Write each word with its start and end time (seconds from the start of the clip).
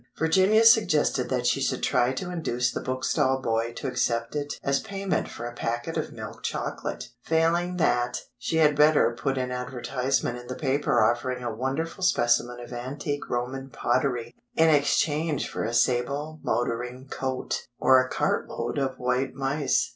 Virginia 0.17 0.63
suggested 0.63 1.29
that 1.29 1.45
she 1.45 1.61
should 1.61 1.83
try 1.83 2.11
to 2.11 2.31
induce 2.31 2.71
the 2.71 2.79
bookstall 2.81 3.39
boy 3.39 3.71
to 3.71 3.85
accept 3.85 4.35
it 4.35 4.55
as 4.63 4.79
payment 4.79 5.29
for 5.29 5.45
a 5.45 5.53
packet 5.53 5.95
of 5.95 6.11
milk 6.11 6.41
chocolate; 6.41 7.09
failing 7.21 7.77
that, 7.77 8.17
she 8.39 8.55
had 8.57 8.75
better 8.75 9.15
put 9.15 9.37
an 9.37 9.51
advertisement 9.51 10.39
in 10.39 10.47
the 10.47 10.55
paper 10.55 11.03
offering 11.03 11.43
a 11.43 11.53
wonderful 11.53 12.03
specimen 12.03 12.59
of 12.59 12.73
antique 12.73 13.29
Roman 13.29 13.69
pottery 13.69 14.33
in 14.55 14.71
exchange 14.71 15.47
for 15.47 15.63
a 15.63 15.71
sable 15.71 16.39
motoring 16.41 17.07
coat, 17.07 17.67
or 17.77 17.99
a 18.03 18.09
cartload 18.09 18.79
of 18.79 18.95
white 18.97 19.35
mice. 19.35 19.89